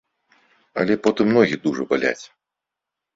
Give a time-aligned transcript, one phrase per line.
[0.83, 2.25] Але потым ногі дужа баляць.